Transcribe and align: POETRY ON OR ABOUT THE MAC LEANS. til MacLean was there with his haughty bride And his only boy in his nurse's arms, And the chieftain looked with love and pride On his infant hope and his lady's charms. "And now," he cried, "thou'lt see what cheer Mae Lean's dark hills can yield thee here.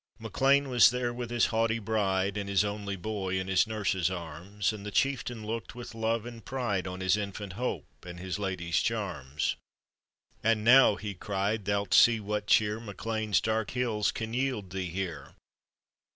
POETRY 0.17 0.17
ON 0.17 0.17
OR 0.17 0.17
ABOUT 0.17 0.39
THE 0.39 0.39
MAC 0.39 0.45
LEANS. 0.47 0.61
til 0.63 0.63
MacLean 0.63 0.71
was 0.71 0.89
there 0.89 1.13
with 1.13 1.29
his 1.29 1.45
haughty 1.47 1.77
bride 1.79 2.37
And 2.37 2.49
his 2.49 2.65
only 2.65 2.95
boy 2.95 3.39
in 3.39 3.47
his 3.47 3.67
nurse's 3.67 4.09
arms, 4.09 4.73
And 4.73 4.83
the 4.83 4.89
chieftain 4.91 5.45
looked 5.45 5.75
with 5.75 5.93
love 5.93 6.25
and 6.25 6.43
pride 6.43 6.87
On 6.87 7.01
his 7.01 7.15
infant 7.17 7.53
hope 7.53 7.85
and 8.03 8.19
his 8.19 8.39
lady's 8.39 8.81
charms. 8.81 9.57
"And 10.43 10.63
now," 10.63 10.95
he 10.95 11.13
cried, 11.13 11.65
"thou'lt 11.65 11.93
see 11.93 12.19
what 12.19 12.47
cheer 12.47 12.79
Mae 12.79 12.95
Lean's 13.05 13.39
dark 13.39 13.69
hills 13.69 14.11
can 14.11 14.33
yield 14.33 14.71
thee 14.71 14.89
here. 14.89 15.35